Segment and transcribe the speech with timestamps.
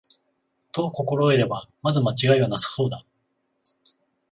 [0.71, 3.05] と心得れば、まず間違いはなさそうだ